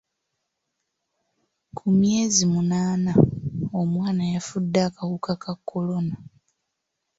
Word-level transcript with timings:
Ku 1.75 1.85
myezi 1.99 2.43
munaana, 2.53 3.13
omwana 3.79 4.23
yafudde 4.33 4.79
akawuka 4.87 5.31
ka 5.43 5.53
kolona. 5.67 6.15